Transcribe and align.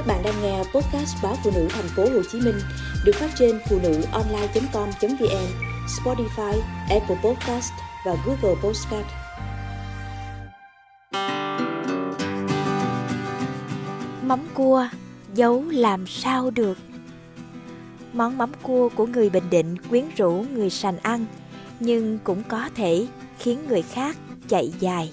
Các 0.00 0.06
bạn 0.06 0.22
đang 0.22 0.42
nghe 0.42 0.58
podcast 0.58 1.16
báo 1.22 1.36
phụ 1.44 1.50
nữ 1.54 1.68
thành 1.70 1.88
phố 1.96 2.02
Hồ 2.02 2.22
Chí 2.32 2.40
Minh 2.40 2.60
được 3.04 3.12
phát 3.14 3.30
trên 3.38 3.60
phụ 3.68 3.78
nữ 3.82 4.02
online.com.vn, 4.12 5.46
Spotify, 5.86 6.60
Apple 6.90 7.16
Podcast 7.24 7.72
và 8.06 8.16
Google 8.26 8.60
Podcast. 8.62 9.06
Mắm 14.22 14.40
cua 14.54 14.88
giấu 15.34 15.64
làm 15.70 16.06
sao 16.06 16.50
được? 16.50 16.78
Món 18.12 18.38
mắm 18.38 18.52
cua 18.62 18.88
của 18.88 19.06
người 19.06 19.30
Bình 19.30 19.50
Định 19.50 19.76
quyến 19.90 20.04
rũ 20.16 20.44
người 20.54 20.70
sành 20.70 20.98
ăn, 20.98 21.26
nhưng 21.80 22.18
cũng 22.24 22.42
có 22.48 22.68
thể 22.74 23.06
khiến 23.38 23.58
người 23.68 23.82
khác 23.82 24.16
chạy 24.48 24.72
dài. 24.80 25.12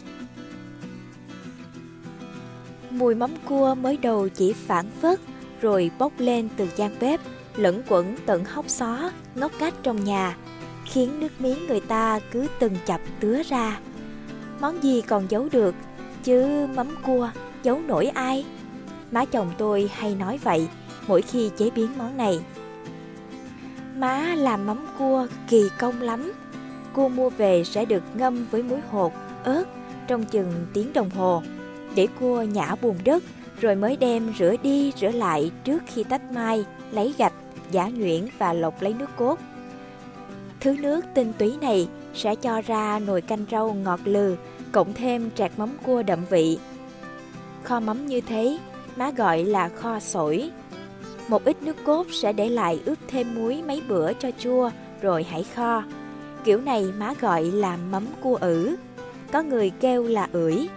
Mùi 2.97 3.15
mắm 3.15 3.31
cua 3.45 3.75
mới 3.75 3.97
đầu 3.97 4.29
chỉ 4.29 4.53
phản 4.53 4.85
phất 5.01 5.19
rồi 5.61 5.91
bốc 5.99 6.11
lên 6.17 6.49
từ 6.57 6.67
gian 6.75 6.95
bếp, 6.99 7.19
lẫn 7.55 7.81
quẩn 7.87 8.15
tận 8.25 8.45
hốc 8.45 8.69
xó, 8.69 9.11
ngóc 9.35 9.51
ngách 9.59 9.73
trong 9.83 10.03
nhà, 10.03 10.37
khiến 10.85 11.19
nước 11.19 11.41
miếng 11.41 11.67
người 11.67 11.79
ta 11.79 12.19
cứ 12.31 12.47
từng 12.59 12.75
chập 12.85 13.01
tứa 13.19 13.41
ra. 13.43 13.79
Món 14.61 14.83
gì 14.83 15.01
còn 15.01 15.25
giấu 15.29 15.47
được, 15.51 15.75
chứ 16.23 16.67
mắm 16.75 16.87
cua 17.03 17.29
giấu 17.63 17.79
nổi 17.79 18.07
ai? 18.07 18.45
Má 19.11 19.25
chồng 19.25 19.51
tôi 19.57 19.89
hay 19.93 20.15
nói 20.15 20.39
vậy 20.43 20.67
mỗi 21.07 21.21
khi 21.21 21.49
chế 21.57 21.69
biến 21.69 21.97
món 21.97 22.17
này. 22.17 22.39
Má 23.97 24.35
làm 24.37 24.67
mắm 24.67 24.87
cua 24.99 25.27
kỳ 25.49 25.69
công 25.79 26.01
lắm. 26.01 26.33
Cua 26.93 27.09
mua 27.09 27.29
về 27.29 27.63
sẽ 27.63 27.85
được 27.85 28.03
ngâm 28.13 28.45
với 28.51 28.63
muối 28.63 28.79
hột, 28.91 29.13
ớt 29.43 29.63
trong 30.07 30.25
chừng 30.25 30.53
tiếng 30.73 30.93
đồng 30.93 31.09
hồ 31.09 31.43
để 31.97 32.07
cua 32.19 32.41
nhả 32.41 32.75
bùn 32.81 32.95
đất 33.03 33.23
rồi 33.61 33.75
mới 33.75 33.95
đem 33.95 34.33
rửa 34.39 34.55
đi 34.63 34.91
rửa 35.01 35.11
lại 35.11 35.51
trước 35.63 35.83
khi 35.87 36.03
tách 36.03 36.31
mai, 36.31 36.65
lấy 36.91 37.13
gạch, 37.17 37.33
giả 37.71 37.89
nhuyễn 37.93 38.27
và 38.37 38.53
lọc 38.53 38.81
lấy 38.81 38.93
nước 38.93 39.09
cốt. 39.15 39.39
Thứ 40.59 40.75
nước 40.79 41.05
tinh 41.13 41.33
túy 41.37 41.57
này 41.61 41.87
sẽ 42.13 42.35
cho 42.35 42.61
ra 42.61 42.99
nồi 42.99 43.21
canh 43.21 43.45
rau 43.51 43.73
ngọt 43.73 43.99
lừ, 44.05 44.35
cộng 44.71 44.93
thêm 44.93 45.29
trạc 45.35 45.59
mắm 45.59 45.69
cua 45.83 46.03
đậm 46.03 46.25
vị. 46.29 46.59
Kho 47.63 47.79
mắm 47.79 48.05
như 48.05 48.21
thế, 48.21 48.57
má 48.95 49.11
gọi 49.11 49.43
là 49.43 49.69
kho 49.69 49.99
sổi. 49.99 50.51
Một 51.27 51.45
ít 51.45 51.63
nước 51.63 51.75
cốt 51.85 52.07
sẽ 52.11 52.33
để 52.33 52.49
lại 52.49 52.79
ướp 52.85 52.97
thêm 53.07 53.35
muối 53.35 53.63
mấy 53.67 53.81
bữa 53.87 54.13
cho 54.13 54.31
chua, 54.39 54.69
rồi 55.01 55.23
hãy 55.23 55.43
kho. 55.55 55.83
Kiểu 56.43 56.61
này 56.61 56.85
má 56.97 57.13
gọi 57.21 57.43
là 57.43 57.77
mắm 57.91 58.05
cua 58.21 58.35
ử. 58.41 58.75
Có 59.31 59.41
người 59.41 59.71
kêu 59.79 60.03
là 60.03 60.27
ưỡi, 60.31 60.67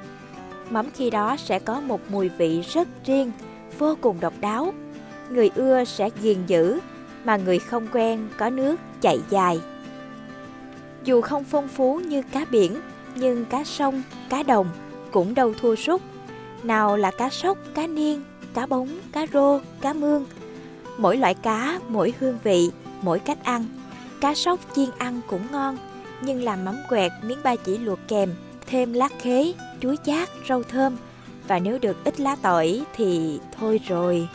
mắm 0.73 0.87
khi 0.95 1.11
đó 1.11 1.37
sẽ 1.37 1.59
có 1.59 1.81
một 1.81 2.01
mùi 2.11 2.29
vị 2.29 2.61
rất 2.61 2.89
riêng, 3.05 3.33
vô 3.79 3.97
cùng 4.01 4.21
độc 4.21 4.35
đáo. 4.41 4.75
Người 5.31 5.51
ưa 5.55 5.85
sẽ 5.85 6.11
ghiền 6.23 6.47
giữ, 6.47 6.79
mà 7.25 7.37
người 7.37 7.59
không 7.59 7.87
quen 7.93 8.29
có 8.37 8.51
nước 8.51 8.77
chạy 9.01 9.21
dài. 9.31 9.61
Dù 11.05 11.21
không 11.21 11.45
phong 11.45 11.69
phú 11.69 12.01
như 12.07 12.23
cá 12.23 12.45
biển, 12.51 12.81
nhưng 13.15 13.45
cá 13.45 13.65
sông, 13.65 14.03
cá 14.29 14.43
đồng 14.43 14.67
cũng 15.11 15.35
đâu 15.35 15.55
thua 15.61 15.75
sút. 15.75 16.03
Nào 16.63 16.97
là 16.97 17.11
cá 17.11 17.31
sóc, 17.31 17.59
cá 17.75 17.87
niên, 17.87 18.23
cá 18.55 18.67
bóng, 18.67 18.89
cá 19.13 19.27
rô, 19.33 19.59
cá 19.81 19.93
mương. 19.93 20.25
Mỗi 20.99 21.17
loại 21.17 21.35
cá, 21.35 21.81
mỗi 21.89 22.13
hương 22.19 22.39
vị, 22.45 22.71
mỗi 23.03 23.19
cách 23.19 23.45
ăn. 23.45 23.65
Cá 24.21 24.35
sóc 24.35 24.61
chiên 24.77 24.89
ăn 24.99 25.21
cũng 25.27 25.43
ngon, 25.53 25.77
nhưng 26.23 26.43
làm 26.43 26.65
mắm 26.65 26.77
quẹt 26.89 27.13
miếng 27.23 27.39
ba 27.43 27.57
chỉ 27.57 27.79
luộc 27.79 27.99
kèm, 28.09 28.31
thêm 28.67 28.93
lát 28.93 29.13
khế, 29.21 29.53
chuối 29.81 29.97
chát, 30.05 30.29
rau 30.49 30.63
thơm 30.63 30.97
và 31.49 31.59
nếu 31.59 31.79
được 31.79 32.05
ít 32.05 32.21
lá 32.21 32.37
tỏi 32.43 32.83
thì 32.97 33.41
thôi 33.59 33.81
rồi. 33.89 34.29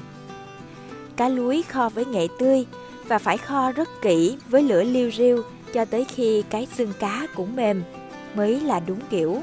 Cá 1.15 1.29
lúi 1.29 1.63
kho 1.63 1.89
với 1.89 2.05
nghệ 2.05 2.27
tươi 2.39 2.65
và 3.07 3.17
phải 3.17 3.37
kho 3.37 3.71
rất 3.71 3.89
kỹ 4.01 4.37
với 4.49 4.63
lửa 4.63 4.83
liu 4.83 5.11
riu 5.11 5.43
cho 5.73 5.85
tới 5.85 6.05
khi 6.05 6.43
cái 6.49 6.67
xương 6.77 6.93
cá 6.99 7.27
cũng 7.35 7.55
mềm 7.55 7.83
mới 8.35 8.59
là 8.59 8.79
đúng 8.79 8.99
kiểu. 9.09 9.41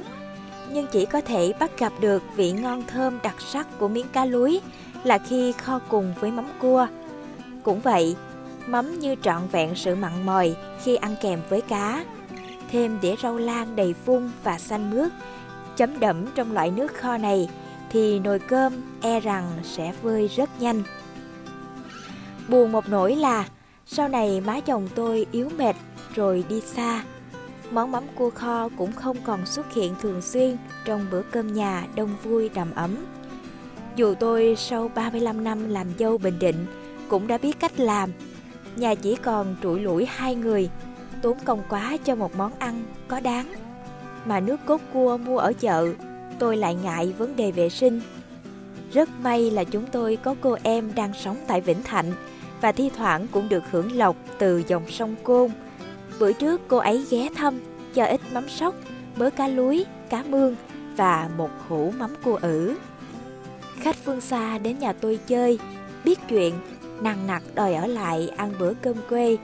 Nhưng 0.71 0.87
chỉ 0.93 1.07
có 1.07 1.21
thể 1.21 1.53
bắt 1.61 1.79
gặp 1.79 1.93
được 2.01 2.23
vị 2.37 2.53
ngon 2.53 2.83
thơm 2.87 3.19
đặc 3.23 3.41
sắc 3.41 3.79
của 3.79 3.89
miếng 3.89 4.09
cá 4.13 4.25
lúi 4.25 4.61
là 5.05 5.19
khi 5.19 5.53
kho 5.53 5.79
cùng 5.79 6.15
với 6.21 6.31
mắm 6.31 6.47
cua. 6.61 6.87
Cũng 7.63 7.81
vậy, 7.81 8.17
mắm 8.67 8.99
như 8.99 9.15
trọn 9.23 9.43
vẹn 9.53 9.75
sự 9.75 9.95
mặn 9.95 10.27
mòi 10.27 10.55
khi 10.85 10.97
ăn 10.97 11.15
kèm 11.23 11.41
với 11.49 11.61
cá. 11.61 12.05
Thêm 12.71 12.99
đĩa 13.03 13.15
rau 13.23 13.39
lan 13.39 13.77
đầy 13.77 13.95
phun 14.05 14.31
và 14.45 14.59
xanh 14.59 14.91
mướt 14.91 15.13
chấm 15.77 16.01
đẫm 16.01 16.27
trong 16.35 16.53
loại 16.53 16.71
nước 16.71 16.95
kho 16.95 17.17
này 17.17 17.49
thì 17.91 18.19
nồi 18.19 18.39
cơm 18.39 18.73
e 19.01 19.21
rằng 19.21 19.51
sẽ 19.63 19.93
vơi 20.03 20.29
rất 20.29 20.61
nhanh. 20.61 20.83
Buồn 22.49 22.73
một 22.73 22.89
nỗi 22.89 23.17
là 23.17 23.49
sau 23.87 24.09
này 24.09 24.41
má 24.41 24.61
chồng 24.61 24.89
tôi 24.95 25.27
yếu 25.33 25.49
mệt 25.59 25.77
rồi 26.15 26.45
đi 26.49 26.61
xa. 26.61 27.05
Món 27.71 27.91
mắm 27.93 28.05
cua 28.15 28.31
kho 28.31 28.69
cũng 28.77 28.93
không 28.93 29.17
còn 29.25 29.47
xuất 29.47 29.75
hiện 29.75 29.95
thường 30.01 30.23
xuyên 30.23 30.57
trong 30.85 31.07
bữa 31.11 31.23
cơm 31.23 31.53
nhà 31.53 31.87
đông 31.97 32.11
vui 32.23 32.49
đầm 32.49 32.75
ấm. 32.75 32.97
Dù 33.97 34.15
tôi 34.15 34.55
sau 34.59 34.89
35 34.95 35.45
năm 35.45 35.69
làm 35.69 35.87
dâu 35.99 36.19
Bình 36.19 36.39
Định 36.39 36.67
cũng 37.09 37.27
đã 37.27 37.39
biết 37.39 37.61
cách 37.61 37.81
làm. 37.81 38.11
Nhà 38.77 38.95
chỉ 38.95 39.17
còn 39.17 39.57
trụi 39.63 39.81
lũi 39.81 40.07
hai 40.07 40.35
người, 40.35 40.71
tốn 41.23 41.39
công 41.45 41.63
quá 41.69 41.97
cho 42.05 42.15
một 42.15 42.37
món 42.37 42.53
ăn 42.59 42.85
có 43.09 43.21
đáng 43.21 43.53
mà 44.25 44.41
nước 44.41 44.61
cốt 44.67 44.81
cua 44.93 45.17
mua 45.17 45.39
ở 45.39 45.53
chợ, 45.53 45.89
tôi 46.39 46.57
lại 46.57 46.75
ngại 46.75 47.15
vấn 47.19 47.37
đề 47.37 47.51
vệ 47.51 47.69
sinh. 47.69 48.01
Rất 48.93 49.09
may 49.23 49.51
là 49.51 49.65
chúng 49.65 49.87
tôi 49.93 50.19
có 50.23 50.35
cô 50.41 50.57
em 50.63 50.95
đang 50.95 51.13
sống 51.15 51.37
tại 51.47 51.61
Vĩnh 51.61 51.83
Thạnh 51.83 52.13
và 52.61 52.73
thi 52.73 52.91
thoảng 52.97 53.27
cũng 53.33 53.49
được 53.49 53.63
hưởng 53.71 53.93
lộc 53.93 54.17
từ 54.39 54.63
dòng 54.69 54.89
sông 54.89 55.15
Côn. 55.23 55.51
Bữa 56.19 56.33
trước 56.33 56.61
cô 56.69 56.77
ấy 56.77 57.07
ghé 57.11 57.29
thăm, 57.35 57.61
cho 57.95 58.05
ít 58.05 58.21
mắm 58.33 58.49
sóc, 58.49 58.75
mớ 59.17 59.31
cá 59.31 59.49
lúi, 59.49 59.87
cá 60.09 60.23
mương 60.23 60.57
và 60.97 61.29
một 61.37 61.51
hũ 61.69 61.93
mắm 61.99 62.15
cua 62.25 62.39
ử. 62.43 62.77
Khách 63.81 63.97
phương 64.05 64.21
xa 64.21 64.59
đến 64.59 64.79
nhà 64.79 64.93
tôi 64.93 65.19
chơi, 65.27 65.59
biết 66.05 66.19
chuyện, 66.29 66.55
nặng 67.01 67.27
nặc 67.27 67.43
đòi 67.55 67.75
ở 67.75 67.87
lại 67.87 68.29
ăn 68.37 68.53
bữa 68.59 68.73
cơm 68.83 68.97
quê. 69.09 69.37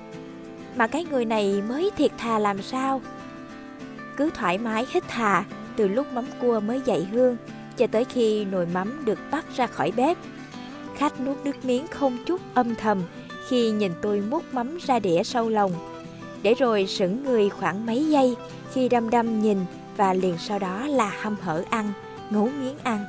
Mà 0.77 0.87
cái 0.87 1.05
người 1.05 1.25
này 1.25 1.63
mới 1.69 1.91
thiệt 1.97 2.11
thà 2.19 2.39
làm 2.39 2.63
sao? 2.63 3.01
Cứ 4.19 4.31
thoải 4.35 4.59
mái 4.59 4.87
hít 4.91 5.09
thà 5.09 5.45
từ 5.77 5.89
lúc 5.89 6.13
mắm 6.13 6.25
cua 6.41 6.61
mới 6.61 6.81
dậy 6.85 7.07
hương 7.13 7.37
cho 7.77 7.87
tới 7.87 8.05
khi 8.05 8.45
nồi 8.45 8.67
mắm 8.67 9.03
được 9.05 9.19
bắt 9.31 9.45
ra 9.57 9.67
khỏi 9.67 9.93
bếp. 9.97 10.17
Khách 10.97 11.21
nuốt 11.21 11.37
nước 11.45 11.65
miếng 11.65 11.87
không 11.87 12.19
chút 12.27 12.41
âm 12.55 12.75
thầm 12.75 13.03
khi 13.49 13.71
nhìn 13.71 13.93
tôi 14.03 14.21
múc 14.21 14.55
mắm 14.55 14.79
ra 14.87 14.99
đĩa 14.99 15.23
sâu 15.23 15.49
lòng, 15.49 15.73
để 16.43 16.55
rồi 16.55 16.87
sững 16.87 17.25
người 17.25 17.49
khoảng 17.49 17.87
mấy 17.87 18.09
giây 18.09 18.37
khi 18.73 18.89
đăm 18.89 19.11
đăm 19.11 19.43
nhìn 19.43 19.59
và 19.97 20.15
liền 20.15 20.39
sau 20.39 20.59
đó 20.59 20.87
là 20.87 21.13
hâm 21.21 21.37
hở 21.43 21.65
ăn, 21.71 21.93
ngấu 22.31 22.51
nghiến 22.63 22.75
ăn. 22.83 23.05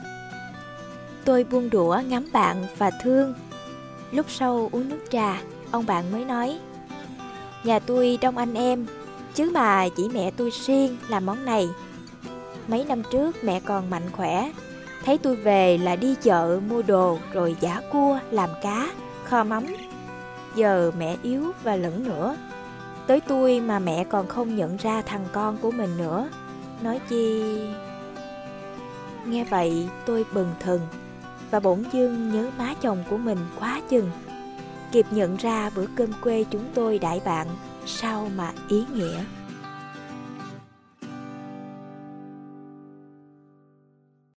Tôi 1.26 1.44
buông 1.44 1.70
đũa 1.70 2.02
ngắm 2.08 2.30
bạn 2.34 2.66
và 2.78 2.92
thương. 3.04 3.34
Lúc 4.12 4.26
sau 4.30 4.70
uống 4.72 4.90
nước 4.90 5.02
trà, 5.10 5.42
ông 5.72 5.86
bạn 5.86 6.12
mới 6.12 6.26
nói 6.26 6.60
Nhà 7.64 7.80
tôi 7.80 8.18
đông 8.22 8.38
anh 8.38 8.54
em 8.54 8.86
Chứ 9.36 9.52
mà 9.54 9.90
chỉ 9.90 10.10
mẹ 10.14 10.32
tôi 10.32 10.50
riêng 10.66 10.98
làm 11.10 11.26
món 11.26 11.46
này. 11.46 11.70
Mấy 12.68 12.86
năm 12.86 13.02
trước 13.12 13.44
mẹ 13.44 13.60
còn 13.60 13.90
mạnh 13.90 14.12
khỏe 14.12 14.52
Thấy 15.06 15.18
tôi 15.18 15.36
về 15.36 15.78
là 15.78 15.96
đi 15.96 16.16
chợ 16.22 16.60
mua 16.70 16.82
đồ 16.82 17.18
rồi 17.34 17.56
giả 17.60 17.82
cua, 17.92 18.20
làm 18.32 18.50
cá, 18.62 18.92
kho 19.24 19.44
mắm. 19.44 19.66
Giờ 20.56 20.92
mẹ 20.98 21.18
yếu 21.24 21.52
và 21.64 21.76
lẫn 21.76 22.04
nữa. 22.04 22.38
Tới 23.08 23.22
tôi 23.22 23.60
mà 23.60 23.80
mẹ 23.80 24.04
còn 24.04 24.28
không 24.28 24.56
nhận 24.56 24.78
ra 24.78 25.02
thằng 25.02 25.26
con 25.32 25.58
của 25.58 25.72
mình 25.72 25.98
nữa. 25.98 26.30
Nói 26.82 27.00
chi... 27.10 27.44
Nghe 29.26 29.44
vậy 29.44 29.90
tôi 30.06 30.26
bừng 30.34 30.52
thần 30.60 30.80
Và 31.52 31.60
bỗng 31.60 31.84
dưng 31.94 32.32
nhớ 32.32 32.50
má 32.58 32.74
chồng 32.82 33.04
của 33.10 33.18
mình 33.18 33.38
quá 33.60 33.82
chừng. 33.90 34.12
Kịp 34.92 35.06
nhận 35.12 35.36
ra 35.36 35.70
bữa 35.76 35.86
cơm 35.96 36.10
quê 36.22 36.46
chúng 36.52 36.66
tôi 36.74 37.00
đại 37.00 37.22
bạn 37.26 37.48
sao 37.90 38.32
mà 38.36 38.52
ý 38.68 38.84
nghĩa? 38.96 39.24